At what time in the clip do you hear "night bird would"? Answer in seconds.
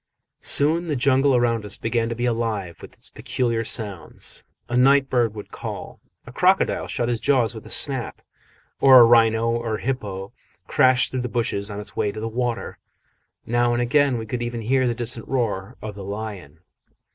4.75-5.51